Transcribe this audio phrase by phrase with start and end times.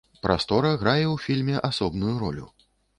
[0.21, 2.45] Прастора грае ў фільме асобную ролю.